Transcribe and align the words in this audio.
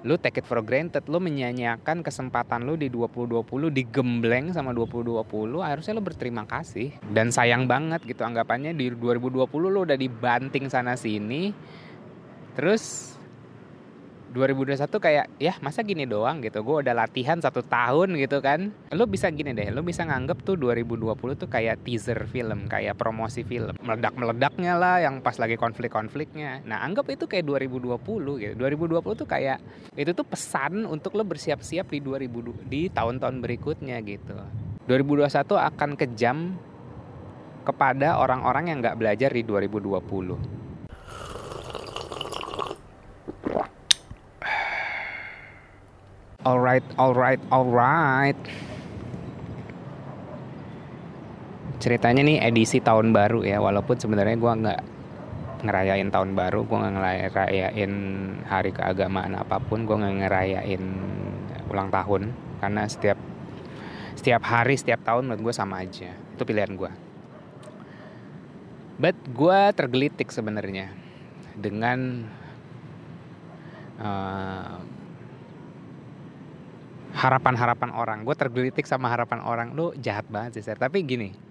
lu 0.00 0.16
take 0.16 0.40
it 0.40 0.46
for 0.48 0.64
granted 0.64 1.04
lu 1.12 1.20
menyanyiakan 1.20 2.00
kesempatan 2.00 2.64
lu 2.64 2.80
di 2.80 2.88
2020 2.88 3.44
digembleng 3.68 4.48
sama 4.56 4.72
2020 4.72 5.20
harusnya 5.60 5.92
lu 5.92 6.02
berterima 6.04 6.48
kasih. 6.48 6.96
Dan 7.04 7.28
sayang 7.28 7.68
banget 7.68 8.00
gitu 8.08 8.24
anggapannya 8.24 8.72
di 8.72 8.88
2020 8.88 9.44
lu 9.68 9.84
udah 9.84 9.98
dibanting 10.00 10.72
sana 10.72 10.96
sini 10.96 11.52
terus 12.56 13.14
2021 14.30 14.86
kayak 14.86 15.26
ya 15.42 15.58
masa 15.58 15.82
gini 15.82 16.06
doang 16.06 16.38
gitu? 16.38 16.62
Gue 16.62 16.86
udah 16.86 16.94
latihan 16.94 17.42
satu 17.42 17.66
tahun 17.66 18.14
gitu 18.14 18.38
kan. 18.38 18.70
Lo 18.94 19.10
bisa 19.10 19.26
gini 19.34 19.50
deh 19.50 19.74
lo 19.74 19.82
bisa 19.82 20.06
nganggep 20.06 20.46
tuh 20.46 20.54
2020 20.54 21.18
tuh 21.34 21.50
kayak 21.50 21.82
teaser 21.82 22.30
film 22.30 22.70
kayak 22.70 22.94
promosi 22.94 23.42
film. 23.42 23.74
Meledak 23.82 24.14
meledaknya 24.14 24.78
lah 24.78 25.02
yang 25.02 25.18
pas 25.18 25.34
lagi 25.38 25.58
konflik 25.58 25.90
konfliknya 25.90 26.62
nah 26.62 26.86
anggap 26.86 27.10
itu 27.10 27.26
kayak 27.26 27.42
2020 27.42 27.98
gitu. 28.38 28.54
2020 28.54 29.20
tuh 29.20 29.26
kayak 29.26 29.58
itu 29.98 30.10
tuh 30.14 30.26
pesan 30.26 30.86
untuk 30.86 31.18
lo 31.18 31.26
bersiap-siap 31.26 31.90
di 31.90 31.98
2000 31.98 32.70
di 32.70 32.86
tahun-tahun 32.86 33.36
berikutnya 33.42 33.98
gitu. 34.06 34.38
2021 34.86 35.26
akan 35.58 35.90
kejam 35.98 36.38
kepada 37.66 38.16
orang-orang 38.16 38.72
yang 38.72 38.78
nggak 38.78 38.96
belajar 38.96 39.30
di 39.30 39.42
2020 39.44 40.59
Alright, 46.40 46.80
alright, 46.96 47.36
alright. 47.52 48.40
Ceritanya 51.84 52.24
nih 52.24 52.40
edisi 52.40 52.80
tahun 52.80 53.12
baru 53.12 53.44
ya, 53.44 53.60
walaupun 53.60 54.00
sebenarnya 54.00 54.40
gue 54.40 54.52
nggak 54.64 54.80
ngerayain 55.68 56.08
tahun 56.08 56.32
baru, 56.32 56.64
gue 56.64 56.76
nggak 56.80 56.94
ngerayain 56.96 57.92
hari 58.48 58.72
keagamaan 58.72 59.36
apa 59.36 59.60
pun, 59.60 59.84
gue 59.84 59.92
nggak 59.92 60.16
ngerayain 60.24 60.84
ulang 61.68 61.92
tahun, 61.92 62.32
karena 62.64 62.88
setiap 62.88 63.20
setiap 64.16 64.40
hari, 64.40 64.80
setiap 64.80 65.04
tahun 65.04 65.28
menurut 65.28 65.52
gue 65.52 65.54
sama 65.56 65.84
aja. 65.84 66.08
Itu 66.36 66.48
pilihan 66.48 66.72
gue. 66.72 66.92
But 68.96 69.16
gue 69.28 69.60
tergelitik 69.76 70.32
sebenarnya 70.32 70.88
dengan 71.52 72.24
uh, 74.00 74.99
harapan-harapan 77.14 77.90
orang. 77.94 78.18
Gue 78.22 78.36
tergelitik 78.38 78.86
sama 78.86 79.10
harapan 79.10 79.42
orang. 79.42 79.68
Lu 79.74 79.92
jahat 79.98 80.26
banget 80.30 80.60
sih 80.60 80.74
tapi 80.76 81.02
gini 81.02 81.50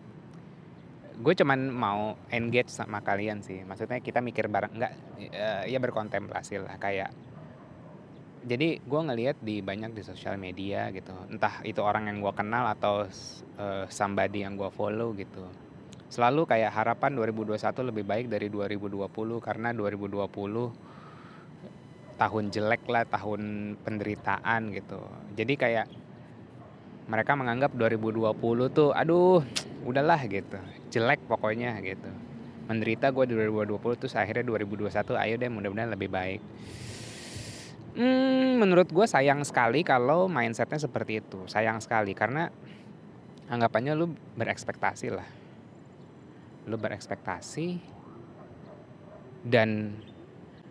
gue 1.20 1.34
cuman 1.36 1.60
mau 1.68 2.16
engage 2.32 2.72
sama 2.72 3.04
kalian 3.04 3.44
sih. 3.44 3.68
Maksudnya 3.68 4.00
kita 4.00 4.24
mikir 4.24 4.48
bareng 4.48 4.72
nggak 4.72 4.94
uh, 5.36 5.64
ya 5.68 5.78
berkontemplasi 5.84 6.64
lah 6.64 6.80
kayak 6.80 7.12
jadi 8.40 8.80
gue 8.80 9.02
ngelihat 9.04 9.38
di 9.44 9.60
banyak 9.60 9.92
di 9.92 10.00
sosial 10.00 10.40
media 10.40 10.88
gitu. 10.96 11.12
Entah 11.28 11.60
itu 11.68 11.84
orang 11.84 12.08
yang 12.08 12.24
gue 12.24 12.32
kenal 12.32 12.72
atau 12.72 13.04
uh, 13.60 13.86
somebody 13.92 14.48
yang 14.48 14.56
gue 14.56 14.72
follow 14.72 15.12
gitu. 15.20 15.44
Selalu 16.08 16.48
kayak 16.48 16.72
harapan 16.72 17.14
2021 17.20 17.60
lebih 17.92 18.04
baik 18.08 18.26
dari 18.32 18.48
2020 18.48 19.12
karena 19.44 19.76
2020 19.76 20.32
tahun 22.20 22.52
jelek 22.52 22.84
lah, 22.92 23.08
tahun 23.08 23.74
penderitaan 23.80 24.76
gitu. 24.76 25.00
Jadi 25.40 25.54
kayak 25.56 25.88
mereka 27.10 27.34
menganggap 27.34 27.74
2020 27.74 28.36
tuh 28.76 28.92
aduh 28.92 29.42
udahlah 29.88 30.20
gitu. 30.28 30.60
Jelek 30.92 31.24
pokoknya 31.26 31.80
gitu. 31.80 32.12
Menderita 32.68 33.10
gue 33.10 33.26
di 33.26 33.34
2020 33.34 33.82
tuh 33.98 34.10
akhirnya 34.14 34.46
2021 34.46 35.16
ayo 35.26 35.36
deh 35.40 35.50
mudah-mudahan 35.50 35.90
lebih 35.96 36.12
baik. 36.12 36.42
Hmm, 37.98 38.62
menurut 38.62 38.92
gue 38.94 39.06
sayang 39.10 39.42
sekali 39.42 39.82
kalau 39.82 40.30
mindsetnya 40.30 40.78
seperti 40.78 41.24
itu. 41.26 41.48
Sayang 41.50 41.82
sekali 41.82 42.14
karena 42.14 42.54
anggapannya 43.50 43.98
lu 43.98 44.14
berekspektasi 44.38 45.08
lah. 45.10 45.26
Lu 46.70 46.78
berekspektasi 46.78 47.82
dan 49.50 49.98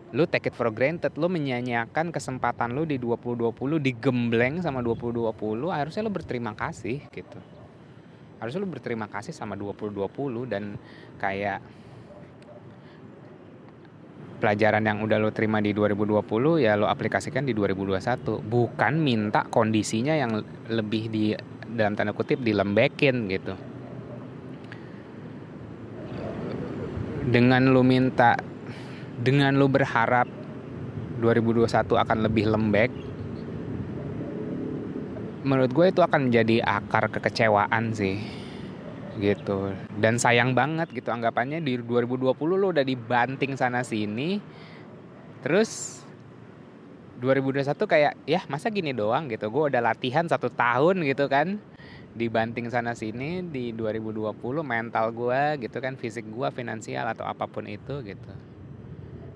lu 0.09 0.25
take 0.25 0.49
it 0.49 0.55
for 0.57 0.73
granted 0.73 1.13
lu 1.21 1.29
menyanyiakan 1.29 2.09
kesempatan 2.09 2.73
lu 2.73 2.85
di 2.89 2.97
2020 2.97 3.53
digembleng 3.77 4.57
sama 4.65 4.81
2020 4.81 5.29
harusnya 5.69 6.01
lu 6.01 6.11
berterima 6.13 6.57
kasih 6.57 7.05
gitu. 7.13 7.39
Harusnya 8.41 8.59
lu 8.63 8.69
berterima 8.71 9.05
kasih 9.05 9.35
sama 9.35 9.53
2020 9.53 10.49
dan 10.49 10.79
kayak 11.21 11.61
pelajaran 14.39 14.81
yang 14.87 15.03
udah 15.03 15.19
lo 15.19 15.29
terima 15.35 15.59
di 15.59 15.75
2020 15.75 16.63
ya 16.63 16.79
lo 16.79 16.87
aplikasikan 16.87 17.43
di 17.43 17.51
2021 17.51 18.39
bukan 18.39 18.93
minta 18.95 19.43
kondisinya 19.45 20.15
yang 20.15 20.39
lebih 20.71 21.11
di 21.11 21.35
dalam 21.69 21.93
tanda 21.93 22.15
kutip 22.15 22.41
dilembekin 22.41 23.29
gitu. 23.29 23.53
Dengan 27.29 27.69
lo 27.69 27.85
minta 27.85 28.39
dengan 29.19 29.51
lu 29.59 29.67
berharap 29.67 30.25
2021 31.19 31.67
akan 31.99 32.17
lebih 32.23 32.45
lembek 32.47 32.91
menurut 35.43 35.71
gue 35.71 35.85
itu 35.91 36.01
akan 36.03 36.31
menjadi 36.31 36.63
akar 36.63 37.11
kekecewaan 37.11 37.95
sih 37.95 38.19
gitu. 39.19 39.75
Dan 39.99 40.15
sayang 40.15 40.55
banget 40.55 40.91
gitu 40.95 41.11
anggapannya 41.11 41.59
di 41.59 41.75
2020 41.75 42.31
lo 42.55 42.71
udah 42.71 42.85
dibanting 42.87 43.59
sana 43.59 43.83
sini 43.83 44.39
terus 45.43 46.03
2021 47.19 47.75
kayak 47.75 48.13
ya 48.23 48.47
masa 48.47 48.71
gini 48.71 48.95
doang? 48.95 49.27
gitu. 49.27 49.51
Gue 49.51 49.67
udah 49.67 49.83
latihan 49.83 50.23
satu 50.23 50.47
tahun 50.47 51.03
gitu 51.03 51.27
kan 51.27 51.59
dibanting 52.15 52.71
sana 52.71 52.95
sini 52.95 53.43
di 53.43 53.75
2020 53.75 54.33
mental 54.65 55.11
gue 55.11 55.67
gitu 55.67 55.77
kan 55.77 55.93
fisik 55.99 56.25
gue 56.25 56.47
finansial 56.49 57.05
atau 57.11 57.27
apa 57.27 57.45
pun 57.45 57.69
itu 57.69 58.01
gitu 58.01 58.48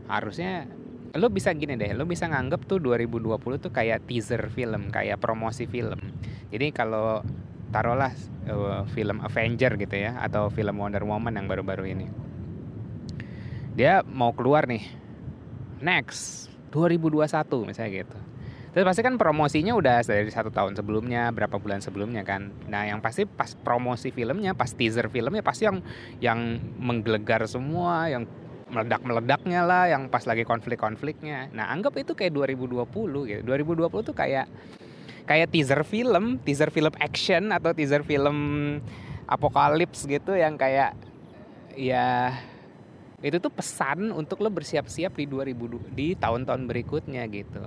harusnya 0.08 0.68
lo 1.14 1.30
bisa 1.30 1.54
gini 1.54 1.78
deh, 1.78 1.94
lo 1.94 2.10
bisa 2.10 2.26
nganggep 2.26 2.66
tuh 2.66 2.82
2020 2.82 3.38
tuh 3.62 3.72
kayak 3.72 4.10
teaser 4.10 4.50
film, 4.50 4.90
kayak 4.90 5.22
promosi 5.22 5.70
film. 5.70 6.02
Jadi 6.50 6.74
kalau 6.74 7.22
taruhlah 7.70 8.14
uh, 8.50 8.86
film 8.90 9.22
Avenger 9.22 9.78
gitu 9.78 9.94
ya, 9.94 10.18
atau 10.18 10.50
film 10.50 10.82
Wonder 10.82 11.06
Woman 11.06 11.38
yang 11.38 11.46
baru-baru 11.46 11.94
ini, 11.94 12.10
dia 13.78 14.02
mau 14.10 14.34
keluar 14.34 14.66
nih, 14.66 14.90
next 15.86 16.50
2021 16.74 17.70
misalnya 17.70 17.92
gitu. 17.94 18.18
Terus 18.74 18.90
pasti 18.90 19.06
kan 19.06 19.22
promosinya 19.22 19.78
udah 19.78 20.02
dari 20.02 20.34
satu 20.34 20.50
tahun 20.50 20.74
sebelumnya, 20.74 21.30
berapa 21.30 21.62
bulan 21.62 21.86
sebelumnya 21.86 22.26
kan. 22.26 22.50
Nah 22.66 22.90
yang 22.90 23.06
pasti 23.06 23.30
pas 23.30 23.54
promosi 23.54 24.10
filmnya, 24.10 24.58
pas 24.58 24.74
teaser 24.74 25.14
filmnya 25.14 25.46
pasti 25.46 25.70
yang 25.70 25.86
yang 26.18 26.58
menggelegar 26.82 27.46
semua, 27.46 28.10
yang 28.10 28.26
meledak-meledaknya 28.70 29.62
lah 29.66 29.84
yang 29.92 30.08
pas 30.08 30.24
lagi 30.24 30.48
konflik-konfliknya. 30.48 31.52
Nah, 31.52 31.72
anggap 31.72 31.98
itu 32.00 32.16
kayak 32.16 32.32
2020 32.32 32.86
gitu. 33.30 33.42
2020 33.44 34.08
tuh 34.08 34.16
kayak 34.16 34.48
kayak 35.24 35.52
teaser 35.52 35.82
film, 35.88 36.40
teaser 36.44 36.70
film 36.72 36.92
action 37.00 37.52
atau 37.52 37.72
teaser 37.72 38.04
film 38.04 38.38
apokalips 39.28 40.04
gitu 40.04 40.36
yang 40.36 40.60
kayak 40.60 40.96
ya 41.74 42.36
itu 43.24 43.40
tuh 43.40 43.48
pesan 43.48 44.12
untuk 44.12 44.44
lo 44.44 44.52
bersiap-siap 44.52 45.16
di 45.16 45.26
2000 45.26 45.96
di 45.96 46.14
tahun-tahun 46.20 46.64
berikutnya 46.68 47.24
gitu. 47.32 47.64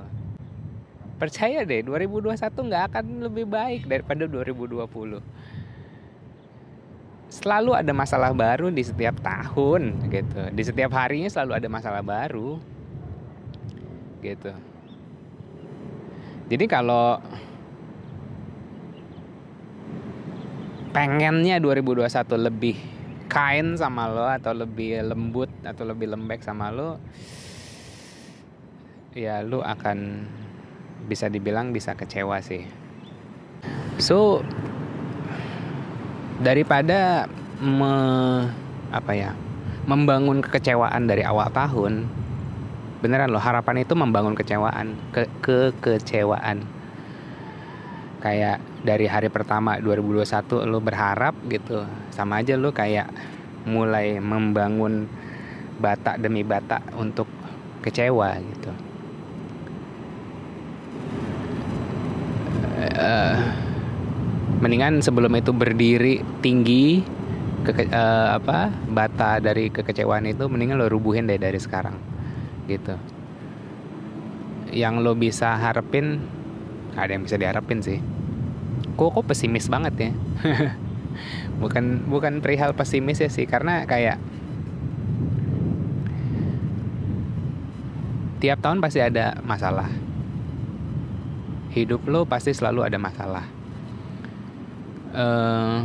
Percaya 1.17 1.65
deh 1.65 1.81
2021 1.81 2.37
nggak 2.37 2.85
akan 2.93 3.07
lebih 3.25 3.49
baik 3.49 3.89
daripada 3.89 4.29
2020 4.29 4.85
selalu 7.27 7.75
ada 7.75 7.91
masalah 7.91 8.31
baru 8.31 8.71
di 8.71 8.83
setiap 8.87 9.19
tahun 9.21 10.11
gitu. 10.11 10.41
Di 10.55 10.63
setiap 10.63 10.95
harinya 10.95 11.27
selalu 11.27 11.53
ada 11.59 11.69
masalah 11.69 12.03
baru 12.03 12.59
gitu. 14.23 14.53
Jadi 16.47 16.65
kalau 16.71 17.19
pengennya 20.95 21.59
2021 21.59 22.09
lebih 22.47 22.77
kain 23.27 23.75
sama 23.77 24.09
lo 24.09 24.25
atau 24.31 24.55
lebih 24.55 25.03
lembut 25.03 25.51
atau 25.67 25.85
lebih 25.85 26.15
lembek 26.15 26.41
sama 26.41 26.73
lo 26.73 26.97
ya 29.13 29.43
lo 29.43 29.61
akan 29.61 30.25
bisa 31.05 31.29
dibilang 31.29 31.75
bisa 31.75 31.93
kecewa 31.99 32.41
sih. 32.41 32.65
So 34.01 34.41
daripada 36.41 37.31
me, 37.61 37.95
apa 38.93 39.13
ya 39.17 39.33
membangun 39.87 40.43
kekecewaan 40.43 41.07
dari 41.07 41.23
awal 41.23 41.49
tahun 41.55 42.11
beneran 43.01 43.31
loh 43.31 43.41
harapan 43.41 43.87
itu 43.87 43.95
membangun 43.95 44.35
kecewaan 44.35 44.97
ke 45.13 45.29
kekecewaan. 45.45 46.65
Kayak 48.19 48.59
dari 48.83 49.07
hari 49.07 49.29
pertama 49.31 49.79
2021 49.79 50.67
lo 50.67 50.83
berharap 50.83 51.37
gitu 51.47 51.87
sama 52.11 52.43
aja 52.43 52.59
lo 52.59 52.75
kayak 52.75 53.07
mulai 53.69 54.19
membangun 54.19 55.07
batak 55.79 56.19
demi 56.19 56.43
batak 56.43 56.83
untuk 56.97 57.29
kecewa 57.85 58.41
gitu. 58.41 58.73
Uh, 62.97 63.66
mendingan 64.57 65.05
sebelum 65.05 65.33
itu 65.37 65.53
berdiri 65.53 66.25
tinggi 66.41 67.05
ke 67.67 67.91
uh, 67.91 68.39
apa 68.39 68.71
bata 68.89 69.43
dari 69.43 69.69
kekecewaan 69.69 70.25
itu 70.31 70.47
mendingan 70.47 70.79
lo 70.79 70.87
rubuhin 70.89 71.29
deh 71.29 71.37
dari 71.37 71.59
sekarang 71.61 71.99
gitu. 72.71 72.95
Yang 74.73 74.95
lo 75.03 75.13
bisa 75.19 75.59
harapin 75.59 76.23
ada 76.97 77.11
yang 77.13 77.27
bisa 77.27 77.37
diharapin 77.37 77.83
sih. 77.85 77.99
Kok 78.97 79.21
kok 79.21 79.27
pesimis 79.29 79.69
banget 79.69 79.95
ya? 79.99 80.11
Bukan 81.63 82.13
bukan 82.13 82.45
perihal 82.45 82.77
pesimis 82.77 83.25
ya 83.25 83.33
sih 83.33 83.49
karena 83.49 83.89
kayak 83.89 84.21
tiap 88.37 88.61
tahun 88.61 88.85
pasti 88.85 89.01
ada 89.01 89.41
masalah. 89.41 89.89
Hidup 91.73 92.05
lo 92.05 92.29
pasti 92.29 92.53
selalu 92.53 92.85
ada 92.85 93.01
masalah 93.01 93.56
uh, 95.17 95.81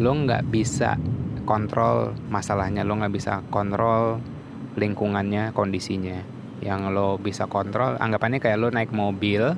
lo 0.00 0.12
nggak 0.24 0.48
bisa 0.48 0.96
kontrol 1.44 2.16
masalahnya 2.32 2.80
lo 2.80 2.96
nggak 2.96 3.12
bisa 3.12 3.44
kontrol 3.52 4.18
lingkungannya 4.76 5.52
kondisinya. 5.52 6.24
Yang 6.62 6.80
lo 6.94 7.08
bisa 7.20 7.44
kontrol 7.50 7.98
anggapannya 8.00 8.40
kayak 8.40 8.58
lo 8.58 8.68
naik 8.72 8.94
mobil 8.94 9.52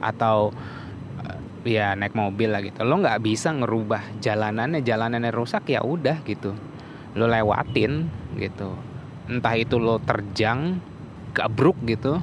atau 0.00 0.54
eh, 1.20 1.76
ya 1.76 1.92
naik 1.92 2.16
mobil 2.16 2.48
lah 2.48 2.64
gitu. 2.64 2.80
Lo 2.86 2.96
nggak 2.96 3.20
bisa 3.20 3.52
ngerubah 3.52 4.22
jalanannya 4.22 4.80
jalanannya 4.80 5.34
rusak 5.34 5.68
ya 5.68 5.84
udah 5.84 6.24
gitu. 6.24 6.56
Lo 7.18 7.28
lewatin 7.28 8.08
gitu. 8.40 8.72
Entah 9.28 9.54
itu 9.58 9.76
lo 9.76 10.00
terjang 10.00 10.80
gabruk 11.36 11.76
gitu 11.84 12.16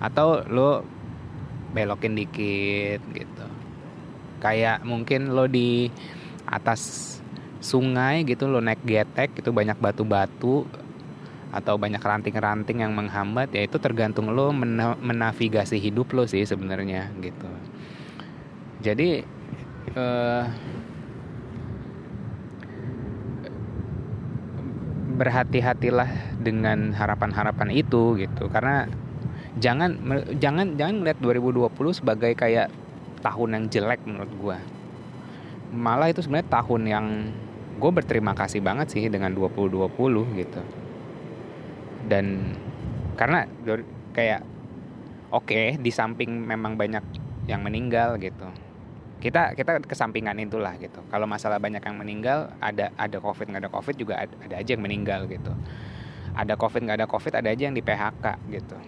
atau 0.00 0.40
lo 0.48 0.93
belokin 1.74 2.14
dikit 2.14 3.02
gitu. 3.12 3.46
Kayak 4.38 4.86
mungkin 4.86 5.34
lo 5.34 5.50
di 5.50 5.90
atas 6.46 7.14
sungai 7.64 8.22
gitu 8.28 8.46
lo 8.46 8.60
naik 8.60 8.84
getek 8.84 9.40
itu 9.40 9.50
banyak 9.50 9.80
batu-batu 9.80 10.68
atau 11.54 11.74
banyak 11.78 12.02
ranting-ranting 12.02 12.82
yang 12.84 12.92
menghambat 12.92 13.54
ya 13.54 13.64
itu 13.64 13.78
tergantung 13.78 14.28
lo 14.34 14.50
mena 14.50 14.98
menavigasi 15.00 15.78
hidup 15.80 16.12
lo 16.12 16.28
sih 16.28 16.44
sebenarnya 16.44 17.14
gitu. 17.22 17.48
Jadi 18.84 19.24
uh, 19.96 20.44
berhati-hatilah 25.14 26.36
dengan 26.42 26.90
harapan-harapan 26.90 27.70
itu 27.70 28.18
gitu. 28.18 28.50
Karena 28.50 28.90
jangan 29.62 29.98
jangan 30.42 30.74
jangan 30.74 30.94
melihat 31.02 31.18
2020 31.22 31.70
sebagai 31.94 32.32
kayak 32.34 32.70
tahun 33.22 33.48
yang 33.56 33.64
jelek 33.70 34.00
menurut 34.04 34.32
gue 34.34 34.58
malah 35.74 36.08
itu 36.08 36.22
sebenarnya 36.22 36.48
tahun 36.48 36.82
yang 36.86 37.06
gue 37.74 37.90
berterima 37.90 38.32
kasih 38.38 38.62
banget 38.62 38.94
sih 38.94 39.10
dengan 39.10 39.34
2020 39.34 39.90
gitu. 40.38 40.62
Dan 42.06 42.54
karena 43.18 43.50
kayak 44.14 44.46
oke 45.34 45.50
okay, 45.50 45.66
di 45.74 45.90
samping 45.90 46.30
memang 46.30 46.78
banyak 46.78 47.02
yang 47.50 47.66
meninggal 47.66 48.16
gitu. 48.22 48.46
Kita 49.18 49.56
kita 49.56 49.82
kesampingan 49.82 50.38
itulah 50.38 50.78
gitu. 50.78 51.02
Kalau 51.10 51.26
masalah 51.26 51.58
banyak 51.58 51.82
yang 51.82 51.96
meninggal 51.98 52.54
ada 52.62 52.94
ada 52.94 53.18
covid 53.18 53.50
nggak 53.50 53.62
ada 53.66 53.72
covid 53.72 53.94
juga 53.98 54.14
ada, 54.22 54.34
ada 54.46 54.54
aja 54.62 54.70
yang 54.78 54.84
meninggal 54.84 55.26
gitu. 55.26 55.50
Ada 56.38 56.54
covid 56.54 56.86
nggak 56.86 56.98
ada 57.02 57.08
covid 57.10 57.32
ada 57.34 57.48
aja 57.50 57.62
yang 57.66 57.74
di 57.74 57.82
PHK 57.82 58.26
gitu 58.52 58.78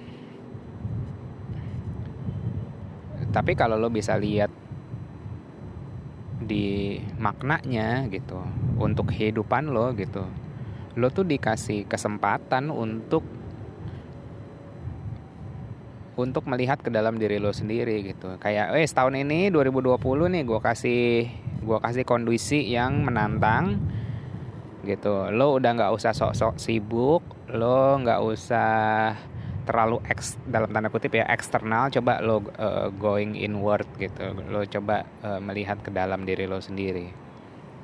tapi 3.37 3.53
kalau 3.53 3.77
lo 3.77 3.93
bisa 3.93 4.17
lihat 4.17 4.49
di 6.41 6.97
maknanya 7.21 8.09
gitu 8.09 8.41
untuk 8.81 9.13
kehidupan 9.13 9.69
lo 9.69 9.93
gitu 9.93 10.25
lo 10.97 11.13
tuh 11.13 11.29
dikasih 11.29 11.85
kesempatan 11.85 12.73
untuk 12.73 13.21
untuk 16.17 16.49
melihat 16.49 16.81
ke 16.81 16.89
dalam 16.89 17.21
diri 17.21 17.37
lo 17.37 17.53
sendiri 17.53 18.01
gitu. 18.01 18.41
Kayak 18.41 18.73
eh 18.73 18.89
setahun 18.89 19.13
ini 19.21 19.53
2020 19.53 20.01
nih 20.33 20.43
gue 20.49 20.61
kasih 20.65 21.29
gue 21.61 21.79
kasih 21.85 22.09
kondisi 22.09 22.73
yang 22.73 23.05
menantang 23.05 23.77
gitu. 24.89 25.29
Lo 25.37 25.61
udah 25.61 25.77
nggak 25.77 25.93
usah 25.93 26.17
sok-sok 26.17 26.57
sibuk 26.57 27.21
lo 27.53 28.01
nggak 28.01 28.21
usah 28.25 29.13
terlalu 29.67 29.99
eks 30.07 30.39
dalam 30.47 30.71
tanda 30.71 30.89
kutip 30.89 31.19
ya 31.19 31.27
eksternal 31.27 31.91
coba 31.91 32.23
lo 32.23 32.39
uh, 32.39 32.89
going 32.95 33.35
inward 33.35 33.85
gitu. 33.99 34.31
Lo 34.47 34.63
coba 34.63 35.03
uh, 35.27 35.43
melihat 35.43 35.83
ke 35.83 35.91
dalam 35.91 36.23
diri 36.23 36.47
lo 36.47 36.63
sendiri 36.63 37.11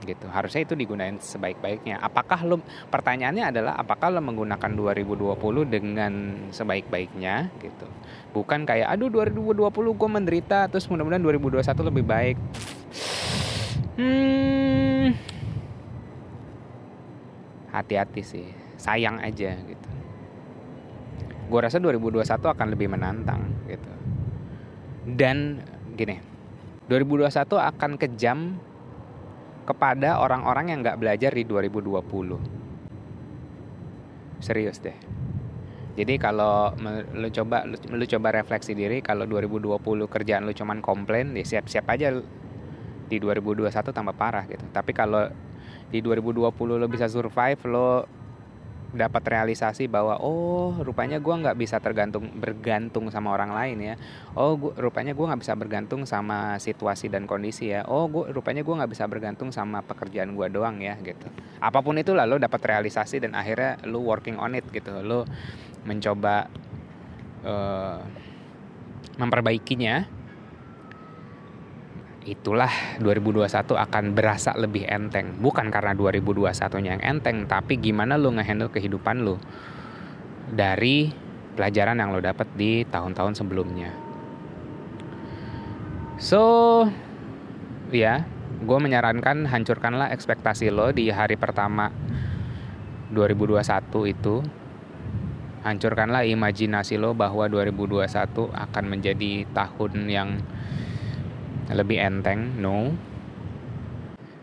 gitu. 0.02 0.26
Harusnya 0.30 0.66
itu 0.66 0.74
digunakan 0.74 1.18
sebaik-baiknya. 1.18 1.98
Apakah 2.02 2.42
lo 2.46 2.62
pertanyaannya 2.90 3.54
adalah 3.54 3.74
apakah 3.78 4.10
lo 4.14 4.22
menggunakan 4.22 4.70
2020 4.70 5.34
dengan 5.66 6.12
sebaik-baiknya 6.54 7.50
gitu? 7.58 7.86
Bukan 8.30 8.66
kayak 8.66 8.90
aduh 8.94 9.10
2020 9.10 9.66
gue 9.70 10.08
menderita 10.10 10.70
terus 10.70 10.86
mudah-mudahan 10.86 11.22
2021 11.22 11.90
lebih 11.90 12.04
baik. 12.06 12.36
Hmm. 13.98 15.14
Hati-hati 17.70 18.22
sih 18.22 18.46
sayang 18.76 19.22
aja 19.22 19.54
gitu 19.54 20.01
gue 21.52 21.60
rasa 21.60 21.76
2021 21.76 22.40
akan 22.40 22.66
lebih 22.72 22.88
menantang 22.88 23.52
gitu. 23.68 23.92
Dan 25.04 25.60
gini 25.92 26.16
2021 26.88 27.28
akan 27.60 28.00
kejam 28.00 28.56
kepada 29.68 30.16
orang-orang 30.18 30.72
yang 30.72 30.80
nggak 30.80 30.96
belajar 30.96 31.36
di 31.36 31.44
2020 31.44 32.00
serius 34.42 34.82
deh. 34.82 34.96
Jadi 35.92 36.16
kalau 36.16 36.72
lu 37.12 37.28
coba 37.28 37.68
lu, 37.68 37.76
lu 37.76 38.08
coba 38.08 38.32
refleksi 38.32 38.72
diri 38.72 39.04
kalau 39.04 39.28
2020 39.28 40.08
kerjaan 40.08 40.48
lu 40.48 40.56
cuman 40.56 40.80
komplain 40.80 41.36
ya 41.36 41.44
siap-siap 41.44 41.84
aja 41.92 42.16
di 43.12 43.20
2021 43.20 43.68
tambah 43.92 44.16
parah 44.16 44.48
gitu. 44.48 44.64
Tapi 44.72 44.96
kalau 44.96 45.28
di 45.92 46.00
2020 46.00 46.80
lo 46.80 46.88
bisa 46.88 47.12
survive 47.12 47.60
lo 47.68 48.08
dapat 48.92 49.24
realisasi 49.24 49.88
bahwa 49.88 50.20
oh 50.20 50.76
rupanya 50.84 51.16
gue 51.16 51.32
nggak 51.32 51.56
bisa 51.56 51.80
tergantung 51.80 52.28
bergantung 52.36 53.08
sama 53.08 53.32
orang 53.32 53.56
lain 53.56 53.78
ya. 53.80 53.94
Oh 54.36 54.54
gua, 54.60 54.76
rupanya 54.76 55.16
gue 55.16 55.24
nggak 55.24 55.40
bisa 55.40 55.56
bergantung 55.56 56.04
sama 56.04 56.60
situasi 56.60 57.08
dan 57.08 57.24
kondisi 57.24 57.72
ya. 57.72 57.88
Oh 57.88 58.04
gua, 58.06 58.28
rupanya 58.28 58.60
gue 58.60 58.74
nggak 58.76 58.92
bisa 58.92 59.08
bergantung 59.08 59.48
sama 59.48 59.80
pekerjaan 59.80 60.36
gue 60.36 60.46
doang 60.52 60.76
ya 60.78 61.00
gitu. 61.00 61.24
Apa 61.58 61.80
pun 61.80 61.96
itu 61.96 62.12
lah 62.12 62.28
lo 62.28 62.36
dapat 62.36 62.60
realisasi 62.60 63.24
dan 63.24 63.32
akhirnya 63.32 63.80
lo 63.88 64.04
working 64.04 64.36
on 64.36 64.52
it 64.52 64.68
gitu. 64.68 64.92
Lo 65.00 65.24
mencoba 65.88 66.46
uh, 67.42 67.98
memperbaikinya 69.16 70.21
itulah 72.22 72.70
2021 73.02 73.50
akan 73.74 74.04
berasa 74.14 74.54
lebih 74.54 74.86
enteng. 74.86 75.38
Bukan 75.42 75.70
karena 75.74 75.92
2021-nya 75.94 76.90
yang 76.98 77.02
enteng, 77.02 77.50
tapi 77.50 77.78
gimana 77.78 78.14
lo 78.14 78.30
ngehandle 78.30 78.70
kehidupan 78.70 79.26
lo 79.26 79.42
dari 80.52 81.10
pelajaran 81.58 81.98
yang 81.98 82.14
lo 82.14 82.20
dapat 82.22 82.48
di 82.54 82.86
tahun-tahun 82.86 83.34
sebelumnya. 83.36 83.90
So, 86.22 86.86
ya, 87.90 88.22
gue 88.62 88.78
menyarankan 88.78 89.50
hancurkanlah 89.50 90.14
ekspektasi 90.14 90.70
lo 90.70 90.94
di 90.94 91.10
hari 91.10 91.34
pertama 91.34 91.90
2021 93.10 94.14
itu. 94.14 94.36
Hancurkanlah 95.62 96.26
imajinasi 96.26 96.98
lo 96.98 97.14
bahwa 97.14 97.46
2021 97.46 98.50
akan 98.50 98.84
menjadi 98.86 99.46
tahun 99.54 99.92
yang 100.10 100.42
lebih 101.76 101.98
enteng 101.98 102.60
no. 102.60 102.94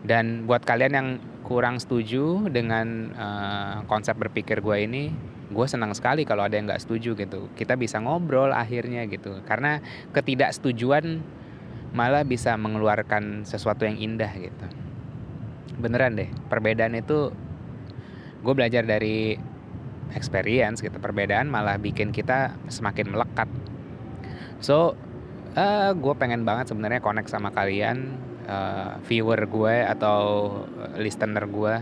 Dan 0.00 0.48
buat 0.48 0.64
kalian 0.64 0.92
yang 0.96 1.08
kurang 1.44 1.82
setuju 1.82 2.48
dengan 2.48 3.10
uh, 3.14 3.76
konsep 3.90 4.16
berpikir 4.16 4.62
gue 4.62 4.76
ini 4.86 5.10
gue 5.50 5.66
senang 5.66 5.90
sekali 5.98 6.22
kalau 6.22 6.46
ada 6.46 6.54
yang 6.54 6.70
nggak 6.70 6.82
setuju 6.82 7.18
gitu. 7.18 7.50
Kita 7.58 7.74
bisa 7.74 7.98
ngobrol 7.98 8.54
akhirnya 8.54 9.04
gitu. 9.10 9.42
Karena 9.44 9.82
ketidaksetujuan 10.14 11.20
malah 11.90 12.22
bisa 12.22 12.54
mengeluarkan 12.54 13.42
sesuatu 13.42 13.82
yang 13.82 13.98
indah 13.98 14.30
gitu. 14.38 14.66
Beneran 15.82 16.14
deh 16.14 16.30
perbedaan 16.46 16.94
itu 16.94 17.34
gue 18.40 18.54
belajar 18.54 18.86
dari 18.86 19.34
experience 20.14 20.80
gitu. 20.80 20.96
Perbedaan 21.02 21.50
malah 21.50 21.76
bikin 21.82 22.14
kita 22.14 22.54
semakin 22.70 23.10
melekat. 23.10 23.50
So 24.62 24.94
uh, 25.56 25.90
gue 25.94 26.14
pengen 26.18 26.42
banget 26.46 26.70
sebenarnya 26.74 27.00
connect 27.02 27.30
sama 27.30 27.50
kalian 27.50 28.18
uh, 28.46 28.98
viewer 29.06 29.40
gue 29.46 29.76
atau 29.86 30.20
listener 30.98 31.46
gue 31.46 31.74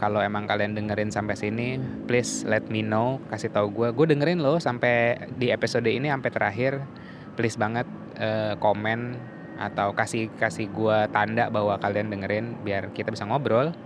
kalau 0.00 0.24
emang 0.24 0.48
kalian 0.48 0.72
dengerin 0.72 1.12
sampai 1.12 1.36
sini 1.36 1.76
please 2.08 2.48
let 2.48 2.64
me 2.72 2.80
know 2.80 3.20
kasih 3.28 3.52
tahu 3.52 3.68
gue 3.68 3.88
gue 3.92 4.16
dengerin 4.16 4.40
loh 4.40 4.56
sampai 4.56 5.28
di 5.36 5.52
episode 5.52 5.86
ini 5.86 6.08
sampai 6.08 6.30
terakhir. 6.32 6.80
Please 7.36 7.60
banget 7.60 7.84
uh, 8.16 8.56
komen 8.56 9.16
atau 9.60 9.92
kasih 9.92 10.32
kasih 10.40 10.72
gue 10.72 10.98
tanda 11.12 11.52
bahwa 11.52 11.76
kalian 11.76 12.08
dengerin 12.08 12.64
biar 12.64 12.96
kita 12.96 13.12
bisa 13.12 13.28
ngobrol 13.28 13.76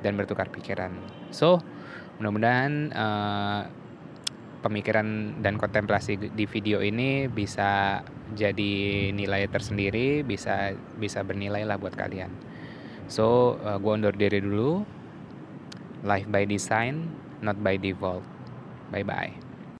dan 0.00 0.16
bertukar 0.16 0.48
pikiran. 0.48 0.92
So 1.28 1.60
mudah-mudahan 2.16 2.72
uh, 2.96 3.60
pemikiran 4.64 5.38
dan 5.44 5.60
kontemplasi 5.60 6.32
di 6.32 6.44
video 6.48 6.80
ini 6.80 7.28
bisa 7.28 8.02
jadi 8.36 8.74
nilai 9.14 9.48
tersendiri 9.48 10.20
bisa 10.26 10.76
bisa 11.00 11.24
bernilai 11.24 11.64
lah 11.64 11.80
buat 11.80 11.96
kalian. 11.96 12.32
So 13.08 13.56
uh, 13.64 13.80
gue 13.80 13.92
undur 13.92 14.16
diri 14.16 14.44
dulu. 14.44 14.84
Life 16.04 16.28
by 16.30 16.44
design 16.46 17.08
not 17.40 17.58
by 17.60 17.80
default. 17.80 18.22
Bye 18.92 19.04
bye 19.04 19.47